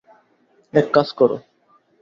[0.73, 1.37] এক কাজ করো।